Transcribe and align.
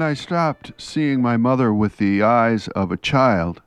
When 0.00 0.08
I 0.08 0.14
stopped 0.14 0.72
seeing 0.78 1.20
my 1.20 1.36
mother 1.36 1.74
with 1.74 1.98
the 1.98 2.22
eyes 2.22 2.68
of 2.68 2.90
a 2.90 2.96
child, 2.96 3.60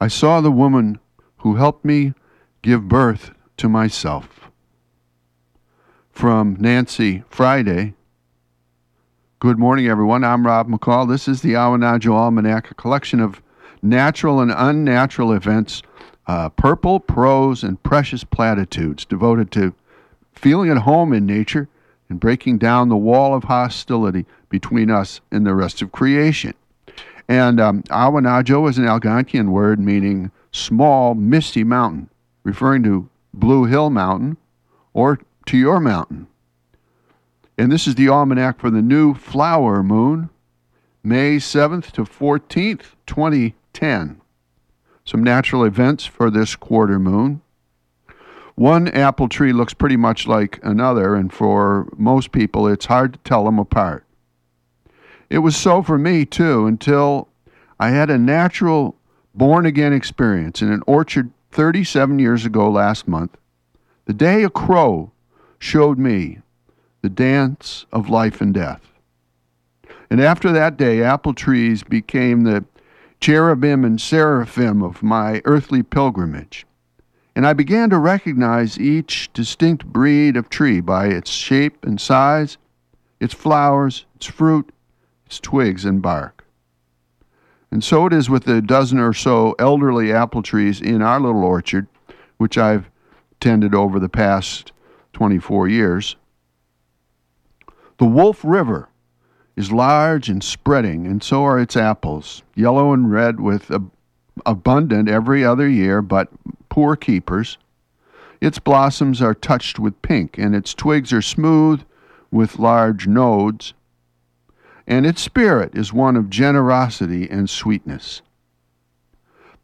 I 0.00 0.08
saw 0.08 0.40
the 0.40 0.50
woman 0.50 0.98
who 1.36 1.54
helped 1.54 1.84
me 1.84 2.14
give 2.62 2.88
birth 2.88 3.30
to 3.58 3.68
myself. 3.68 4.50
From 6.10 6.56
Nancy 6.58 7.22
Friday. 7.28 7.94
Good 9.38 9.56
morning, 9.56 9.86
everyone. 9.86 10.24
I'm 10.24 10.44
Rob 10.44 10.68
McCall. 10.68 11.08
This 11.08 11.28
is 11.28 11.42
the 11.42 11.52
Awanadjo 11.52 12.10
Almanac, 12.12 12.72
a 12.72 12.74
collection 12.74 13.20
of 13.20 13.40
natural 13.80 14.40
and 14.40 14.52
unnatural 14.52 15.32
events, 15.32 15.80
uh, 16.26 16.48
purple 16.48 16.98
prose 16.98 17.62
and 17.62 17.80
precious 17.84 18.24
platitudes 18.24 19.04
devoted 19.04 19.52
to 19.52 19.74
feeling 20.32 20.70
at 20.70 20.78
home 20.78 21.12
in 21.12 21.24
nature 21.24 21.68
and 22.08 22.20
breaking 22.20 22.58
down 22.58 22.88
the 22.88 22.96
wall 22.96 23.34
of 23.34 23.44
hostility 23.44 24.24
between 24.48 24.90
us 24.90 25.20
and 25.30 25.46
the 25.46 25.54
rest 25.54 25.82
of 25.82 25.92
creation. 25.92 26.54
And 27.28 27.60
um, 27.60 27.82
Awanadjo 27.84 28.68
is 28.68 28.78
an 28.78 28.84
Algonquian 28.84 29.48
word 29.48 29.80
meaning 29.80 30.30
small, 30.52 31.14
misty 31.14 31.64
mountain, 31.64 32.08
referring 32.44 32.82
to 32.84 33.08
Blue 33.34 33.64
Hill 33.64 33.90
Mountain 33.90 34.36
or 34.94 35.20
to 35.46 35.56
your 35.56 35.80
mountain. 35.80 36.26
And 37.58 37.72
this 37.72 37.86
is 37.86 37.94
the 37.94 38.08
almanac 38.08 38.60
for 38.60 38.70
the 38.70 38.82
new 38.82 39.14
flower 39.14 39.82
moon, 39.82 40.30
May 41.02 41.36
7th 41.36 41.90
to 41.92 42.04
14th, 42.04 42.94
2010. 43.06 44.20
Some 45.04 45.22
natural 45.22 45.64
events 45.64 46.04
for 46.04 46.30
this 46.30 46.56
quarter 46.56 46.98
moon. 46.98 47.40
One 48.56 48.88
apple 48.88 49.28
tree 49.28 49.52
looks 49.52 49.74
pretty 49.74 49.98
much 49.98 50.26
like 50.26 50.58
another, 50.62 51.14
and 51.14 51.30
for 51.30 51.88
most 51.98 52.32
people, 52.32 52.66
it's 52.66 52.86
hard 52.86 53.12
to 53.12 53.18
tell 53.18 53.44
them 53.44 53.58
apart. 53.58 54.04
It 55.28 55.38
was 55.40 55.54
so 55.54 55.82
for 55.82 55.98
me, 55.98 56.24
too, 56.24 56.66
until 56.66 57.28
I 57.78 57.90
had 57.90 58.08
a 58.08 58.16
natural 58.16 58.96
born 59.34 59.66
again 59.66 59.92
experience 59.92 60.62
in 60.62 60.72
an 60.72 60.82
orchard 60.86 61.30
37 61.50 62.18
years 62.18 62.46
ago 62.46 62.70
last 62.70 63.06
month. 63.06 63.36
The 64.06 64.14
day 64.14 64.42
a 64.42 64.50
crow 64.50 65.12
showed 65.58 65.98
me 65.98 66.38
the 67.02 67.10
dance 67.10 67.84
of 67.92 68.08
life 68.08 68.40
and 68.40 68.54
death. 68.54 68.80
And 70.08 70.18
after 70.18 70.50
that 70.52 70.78
day, 70.78 71.02
apple 71.02 71.34
trees 71.34 71.82
became 71.82 72.44
the 72.44 72.64
cherubim 73.20 73.84
and 73.84 74.00
seraphim 74.00 74.82
of 74.82 75.02
my 75.02 75.42
earthly 75.44 75.82
pilgrimage. 75.82 76.66
And 77.36 77.46
I 77.46 77.52
began 77.52 77.90
to 77.90 77.98
recognize 77.98 78.80
each 78.80 79.30
distinct 79.34 79.84
breed 79.84 80.38
of 80.38 80.48
tree 80.48 80.80
by 80.80 81.08
its 81.08 81.30
shape 81.30 81.84
and 81.84 82.00
size, 82.00 82.56
its 83.20 83.34
flowers, 83.34 84.06
its 84.14 84.24
fruit, 84.24 84.72
its 85.26 85.38
twigs 85.38 85.84
and 85.84 86.00
bark. 86.00 86.46
And 87.70 87.84
so 87.84 88.06
it 88.06 88.14
is 88.14 88.30
with 88.30 88.44
the 88.44 88.62
dozen 88.62 88.98
or 88.98 89.12
so 89.12 89.54
elderly 89.58 90.14
apple 90.14 90.42
trees 90.42 90.80
in 90.80 91.02
our 91.02 91.20
little 91.20 91.44
orchard, 91.44 91.88
which 92.38 92.56
I've 92.56 92.88
tended 93.38 93.74
over 93.74 94.00
the 94.00 94.08
past 94.08 94.72
24 95.12 95.68
years. 95.68 96.16
The 97.98 98.06
Wolf 98.06 98.40
River 98.44 98.88
is 99.56 99.70
large 99.70 100.30
and 100.30 100.42
spreading, 100.42 101.06
and 101.06 101.22
so 101.22 101.44
are 101.44 101.60
its 101.60 101.76
apples, 101.76 102.42
yellow 102.54 102.94
and 102.94 103.12
red 103.12 103.40
with 103.40 103.70
ab- 103.70 103.90
abundant 104.46 105.10
every 105.10 105.44
other 105.44 105.68
year, 105.68 106.00
but 106.00 106.30
poor 106.76 106.94
keepers. 106.94 107.56
Its 108.38 108.58
blossoms 108.58 109.22
are 109.22 109.32
touched 109.32 109.78
with 109.78 110.02
pink, 110.02 110.36
and 110.36 110.54
its 110.54 110.74
twigs 110.74 111.10
are 111.10 111.22
smooth 111.22 111.80
with 112.30 112.58
large 112.58 113.06
nodes, 113.06 113.72
and 114.86 115.06
its 115.06 115.22
spirit 115.22 115.74
is 115.74 115.90
one 115.90 116.16
of 116.16 116.28
generosity 116.28 117.30
and 117.30 117.48
sweetness. 117.48 118.20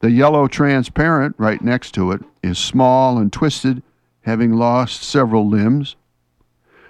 The 0.00 0.10
yellow 0.10 0.46
transparent 0.46 1.34
right 1.36 1.60
next 1.60 1.92
to 1.96 2.12
it 2.12 2.22
is 2.42 2.58
small 2.58 3.18
and 3.18 3.30
twisted, 3.30 3.82
having 4.22 4.54
lost 4.54 5.02
several 5.02 5.46
limbs. 5.46 5.96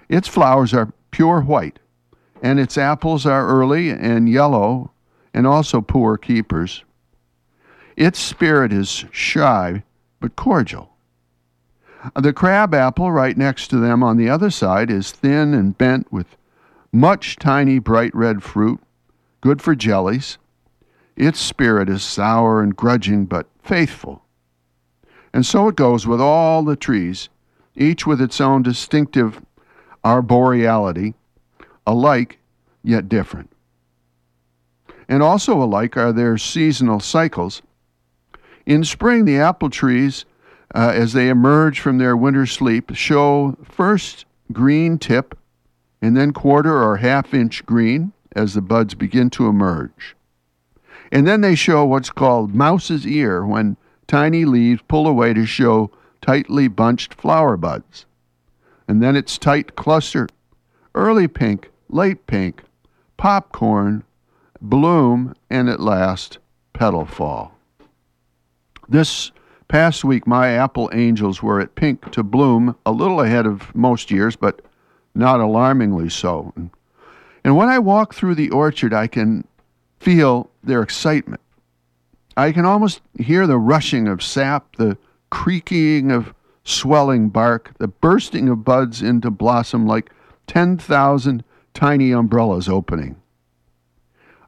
Its 0.09 0.29
flowers 0.29 0.73
are 0.73 0.93
pure 1.11 1.41
white, 1.41 1.81
and 2.41 2.61
its 2.61 2.79
apples 2.79 3.27
are 3.27 3.49
early 3.49 3.91
and 3.91 4.29
yellow, 4.29 4.93
and 5.35 5.49
also 5.49 5.81
poor 5.81 6.17
keepers. 6.17 6.85
Its 7.97 8.21
spirit 8.21 8.73
is 8.73 9.05
shy 9.11 9.83
but 10.23 10.37
cordial. 10.37 10.89
The 12.19 12.33
crab 12.33 12.75
apple 12.75 13.13
right 13.13 13.37
next 13.37 13.69
to 13.69 13.77
them 13.77 14.03
on 14.03 14.17
the 14.17 14.31
other 14.31 14.51
side 14.51 14.91
is 14.91 15.13
thin 15.13 15.53
and 15.53 15.77
bent 15.77 16.11
with 16.11 16.37
much 16.91 17.37
tiny 17.37 17.79
bright 17.79 18.15
red 18.15 18.43
fruit, 18.43 18.81
good 19.41 19.61
for 19.61 19.75
jellies. 19.75 20.39
Its 21.17 21.39
spirit 21.39 21.89
is 21.89 22.03
sour 22.03 22.63
and 22.63 22.75
grudging, 22.75 23.27
but 23.27 23.47
faithful. 23.63 24.25
And 25.33 25.45
so 25.45 25.69
it 25.69 25.77
goes 25.77 26.07
with 26.07 26.21
all 26.21 26.63
the 26.63 26.77
trees, 26.77 27.29
each 27.75 28.07
with 28.07 28.21
its 28.21 28.41
own 28.41 28.63
distinctive 28.63 29.41
arboreality, 30.05 31.15
alike 31.87 32.39
yet 32.83 33.09
different. 33.09 33.51
And 35.09 35.23
also 35.23 35.63
alike 35.63 35.97
are 35.97 36.13
their 36.13 36.39
seasonal 36.39 37.01
cycles. 37.01 37.63
In 38.67 38.85
spring, 38.85 39.25
the 39.25 39.39
apple 39.39 39.71
trees, 39.71 40.25
uh, 40.75 40.93
as 40.95 41.13
they 41.13 41.29
emerge 41.29 41.81
from 41.81 41.99
their 41.99 42.17
winter 42.17 42.47
sleep, 42.47 42.95
show 42.95 43.57
first 43.65 44.25
green 44.53 44.99
tip 44.99 45.37
and 46.01 46.17
then 46.17 46.33
quarter 46.33 46.83
or 46.83 46.97
half 46.99 47.33
inch 47.33 47.65
green 47.65 48.13
as 48.35 48.55
the 48.55 48.61
buds 48.61 48.95
begin 48.95 49.31
to 49.31 49.47
emerge. 49.47 50.17
And 51.11 51.27
then 51.27 51.43
they 51.43 51.55
show 51.55 51.85
what's 51.85 52.11
called 52.11 52.55
mouse's 52.55 53.07
ear 53.07 53.45
when 53.45 53.77
tiny 54.07 54.45
leaves 54.45 54.83
pull 54.89 55.07
away 55.07 55.35
to 55.35 55.47
show 55.47 55.91
tightly 56.21 56.69
bunched 56.69 57.15
flower 57.15 57.57
buds. 57.57 58.07
And 58.89 59.03
then 59.03 59.17
it's 59.17 59.39
tight 59.39 59.77
cluster, 59.77 60.29
early 60.95 61.29
pink, 61.29 61.71
late 61.89 62.27
pink, 62.27 62.63
popcorn, 63.17 64.05
bloom, 64.61 65.35
and 65.51 65.69
at 65.69 65.81
last, 65.81 66.39
petal 66.73 67.05
fall. 67.05 67.57
This 68.89 69.33
past 69.69 70.05
week, 70.05 70.27
my 70.27 70.49
apple 70.51 70.91
angels 70.93 71.43
were 71.43 71.61
at 71.61 71.75
pink 71.75 72.11
to 72.13 72.23
bloom, 72.23 72.77
a 72.85 72.93
little 72.93 73.21
ahead 73.21 73.47
of 73.47 73.75
most 73.75 74.11
years, 74.11 74.37
but 74.37 74.63
not 75.15 75.41
alarmingly 75.41 76.09
so. 76.09 76.53
And 77.45 77.57
when 77.57 77.69
I 77.69 77.79
walk 77.79 78.15
through 78.15 78.35
the 78.35 78.51
orchard, 78.51 78.93
I 78.93 79.07
can 79.07 79.47
feel 79.99 80.51
their 80.63 80.83
excitement. 80.83 81.41
I 82.37 82.53
can 82.53 82.65
almost 82.65 83.01
hear 83.19 83.47
the 83.47 83.59
rushing 83.59 84.09
of 84.09 84.23
sap, 84.23 84.77
the 84.77 84.97
creaking 85.31 86.11
of 86.11 86.35
swelling 86.65 87.29
bark, 87.29 87.73
the 87.79 87.89
bursting 87.89 88.49
of 88.49 88.65
buds 88.65 89.03
into 89.03 89.31
blossom 89.31 89.87
like 89.87 90.11
10,000 90.47 91.45
tiny 91.75 92.13
umbrellas 92.13 92.69
opening. 92.69 93.17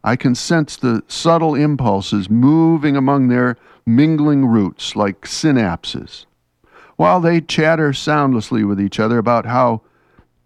I 0.02 0.16
can 0.16 0.34
sense 0.34 0.76
the 0.76 1.02
subtle 1.08 1.54
impulses 1.54 2.28
moving 2.28 2.96
among 2.96 3.28
their 3.28 3.56
mingling 3.86 4.46
roots 4.46 4.96
like 4.96 5.22
synapses, 5.22 6.26
while 6.96 7.20
they 7.20 7.40
chatter 7.40 7.92
soundlessly 7.92 8.64
with 8.64 8.80
each 8.80 8.98
other 8.98 9.18
about 9.18 9.46
how 9.46 9.82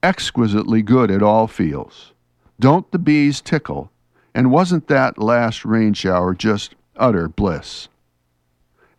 exquisitely 0.02 0.82
good 0.82 1.10
it 1.10 1.22
all 1.22 1.46
feels. 1.46 2.12
Don't 2.60 2.90
the 2.90 2.98
bees 2.98 3.40
tickle? 3.40 3.90
And 4.34 4.50
wasn't 4.50 4.88
that 4.88 5.18
last 5.18 5.64
rain 5.64 5.94
shower 5.94 6.34
just 6.34 6.74
utter 6.96 7.28
bliss? 7.28 7.88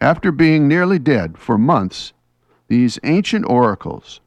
After 0.01 0.31
being 0.31 0.67
nearly 0.67 0.99
dead 0.99 1.37
for 1.37 1.57
months, 1.57 2.13
these 2.67 2.99
ancient 3.03 3.45
oracles 3.49 4.21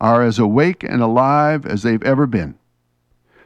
are 0.00 0.22
as 0.22 0.38
awake 0.38 0.82
and 0.82 1.02
alive 1.02 1.66
as 1.66 1.82
they've 1.82 2.02
ever 2.02 2.26
been, 2.26 2.58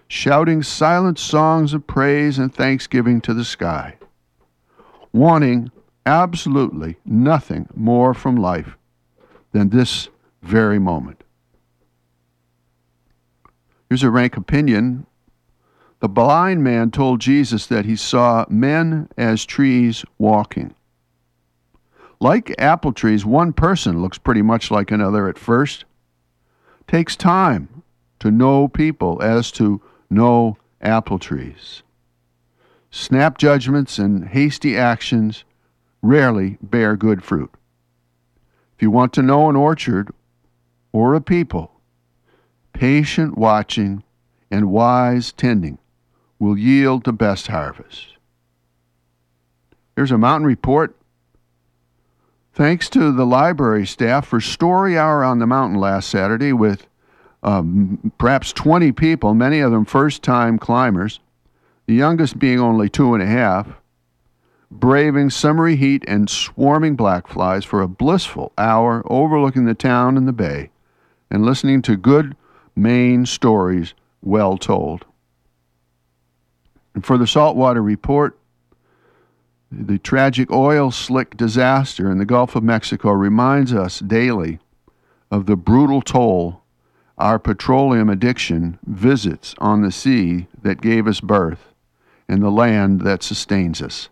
shouting 0.08 0.62
silent 0.62 1.18
songs 1.18 1.74
of 1.74 1.86
praise 1.86 2.38
and 2.38 2.54
thanksgiving 2.54 3.20
to 3.20 3.34
the 3.34 3.44
sky, 3.44 3.96
wanting 5.12 5.70
absolutely 6.06 6.96
nothing 7.04 7.68
more 7.74 8.14
from 8.14 8.36
life 8.36 8.78
than 9.52 9.68
this 9.68 10.08
very 10.42 10.78
moment. 10.78 11.24
Here's 13.90 14.02
a 14.02 14.10
rank 14.10 14.36
opinion. 14.36 15.06
The 16.00 16.08
blind 16.08 16.62
man 16.62 16.90
told 16.90 17.20
Jesus 17.20 17.66
that 17.66 17.84
he 17.84 17.96
saw 17.96 18.44
men 18.48 19.08
as 19.16 19.44
trees 19.44 20.04
walking. 20.18 20.74
Like 22.20 22.54
apple 22.58 22.92
trees, 22.92 23.24
one 23.24 23.52
person 23.52 24.00
looks 24.00 24.18
pretty 24.18 24.42
much 24.42 24.70
like 24.70 24.90
another 24.90 25.28
at 25.28 25.38
first. 25.38 25.84
Takes 26.86 27.16
time 27.16 27.82
to 28.20 28.30
know 28.30 28.68
people 28.68 29.22
as 29.22 29.50
to 29.52 29.82
know 30.08 30.56
apple 30.80 31.18
trees. 31.18 31.82
Snap 32.90 33.36
judgments 33.36 33.98
and 33.98 34.28
hasty 34.28 34.76
actions 34.76 35.44
rarely 36.02 36.58
bear 36.62 36.96
good 36.96 37.22
fruit. 37.22 37.50
If 38.76 38.82
you 38.82 38.90
want 38.90 39.12
to 39.14 39.22
know 39.22 39.48
an 39.48 39.56
orchard 39.56 40.10
or 40.92 41.14
a 41.14 41.20
people, 41.20 41.72
patient 42.72 43.36
watching, 43.36 44.02
and 44.50 44.70
wise 44.70 45.32
tending 45.32 45.78
will 46.38 46.58
yield 46.58 47.04
the 47.04 47.12
best 47.12 47.46
harvest. 47.48 48.08
Here's 49.96 50.10
a 50.12 50.18
mountain 50.18 50.46
report. 50.46 50.94
Thanks 52.52 52.88
to 52.90 53.12
the 53.12 53.26
library 53.26 53.86
staff 53.86 54.26
for 54.26 54.40
Story 54.40 54.96
Hour 54.98 55.24
on 55.24 55.38
the 55.38 55.46
Mountain 55.46 55.78
last 55.78 56.08
Saturday 56.08 56.52
with 56.52 56.86
um, 57.42 58.12
perhaps 58.18 58.52
20 58.52 58.92
people, 58.92 59.34
many 59.34 59.60
of 59.60 59.72
them 59.72 59.84
first 59.84 60.22
time 60.22 60.58
climbers, 60.58 61.20
the 61.86 61.94
youngest 61.94 62.38
being 62.38 62.60
only 62.60 62.88
two 62.88 63.14
and 63.14 63.22
a 63.22 63.26
half, 63.26 63.68
braving 64.80 65.30
summery 65.30 65.76
heat 65.76 66.04
and 66.06 66.28
swarming 66.28 66.96
black 66.96 67.28
flies 67.28 67.64
for 67.64 67.80
a 67.80 67.88
blissful 67.88 68.52
hour 68.58 69.02
overlooking 69.06 69.64
the 69.64 69.74
town 69.74 70.16
and 70.16 70.26
the 70.26 70.32
bay 70.32 70.70
and 71.30 71.44
listening 71.44 71.82
to 71.82 71.96
good 71.96 72.36
Maine 72.74 73.24
stories 73.24 73.94
well 74.22 74.58
told. 74.58 75.06
And 76.94 77.04
for 77.04 77.16
the 77.16 77.26
Saltwater 77.26 77.82
Report, 77.82 78.38
the 79.70 79.98
tragic 79.98 80.50
oil 80.50 80.90
slick 80.90 81.36
disaster 81.36 82.10
in 82.10 82.18
the 82.18 82.24
Gulf 82.24 82.54
of 82.54 82.62
Mexico 82.62 83.10
reminds 83.10 83.72
us 83.72 84.00
daily 84.00 84.58
of 85.30 85.46
the 85.46 85.56
brutal 85.56 86.02
toll 86.02 86.62
our 87.18 87.38
petroleum 87.38 88.10
addiction 88.10 88.78
visits 88.86 89.54
on 89.58 89.82
the 89.82 89.90
sea 89.90 90.46
that 90.62 90.82
gave 90.82 91.06
us 91.06 91.20
birth 91.20 91.72
and 92.28 92.42
the 92.42 92.50
land 92.50 93.00
that 93.00 93.22
sustains 93.22 93.80
us. 93.80 94.08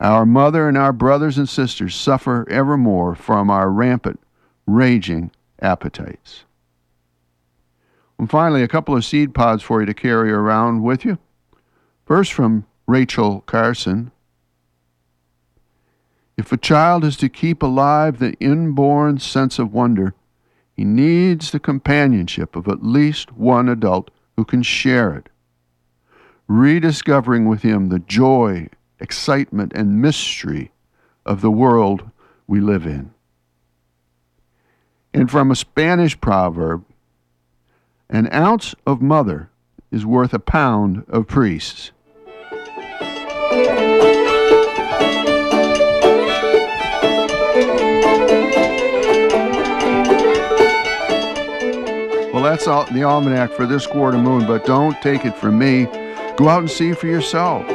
Our 0.00 0.26
mother 0.26 0.68
and 0.68 0.76
our 0.76 0.92
brothers 0.92 1.38
and 1.38 1.48
sisters 1.48 1.94
suffer 1.94 2.46
evermore 2.50 3.14
from 3.14 3.50
our 3.50 3.70
rampant, 3.70 4.20
raging 4.66 5.30
appetites. 5.60 6.44
And 8.18 8.30
finally, 8.30 8.62
a 8.62 8.68
couple 8.68 8.96
of 8.96 9.04
seed 9.04 9.34
pods 9.34 9.62
for 9.62 9.80
you 9.80 9.86
to 9.86 9.94
carry 9.94 10.30
around 10.30 10.82
with 10.82 11.04
you. 11.04 11.18
First, 12.06 12.32
from 12.32 12.66
Rachel 12.86 13.42
Carson. 13.46 14.10
If 16.36 16.52
a 16.52 16.56
child 16.56 17.04
is 17.04 17.16
to 17.18 17.28
keep 17.28 17.62
alive 17.62 18.18
the 18.18 18.34
inborn 18.40 19.18
sense 19.18 19.58
of 19.58 19.72
wonder, 19.72 20.14
he 20.76 20.84
needs 20.84 21.50
the 21.50 21.60
companionship 21.60 22.56
of 22.56 22.68
at 22.68 22.84
least 22.84 23.32
one 23.32 23.68
adult 23.68 24.10
who 24.36 24.44
can 24.44 24.62
share 24.62 25.14
it, 25.14 25.28
rediscovering 26.48 27.46
with 27.46 27.62
him 27.62 27.88
the 27.88 28.00
joy, 28.00 28.68
excitement, 29.04 29.70
and 29.74 30.00
mystery 30.00 30.72
of 31.26 31.42
the 31.42 31.50
world 31.50 32.10
we 32.46 32.58
live 32.58 32.86
in. 32.86 33.12
And 35.12 35.30
from 35.30 35.50
a 35.50 35.56
Spanish 35.56 36.18
proverb, 36.18 36.86
an 38.08 38.32
ounce 38.32 38.74
of 38.86 39.02
mother 39.02 39.50
is 39.92 40.06
worth 40.06 40.32
a 40.32 40.38
pound 40.38 41.04
of 41.06 41.26
priests. 41.26 41.92
Well, 52.32 52.42
that's 52.42 52.66
all, 52.66 52.86
the 52.86 53.02
almanac 53.04 53.52
for 53.52 53.66
this 53.66 53.86
quarter 53.86 54.16
moon, 54.16 54.46
but 54.46 54.64
don't 54.64 55.00
take 55.02 55.26
it 55.26 55.36
from 55.36 55.58
me. 55.58 55.84
Go 56.36 56.48
out 56.48 56.60
and 56.60 56.70
see 56.70 56.94
for 56.94 57.06
yourself. 57.06 57.73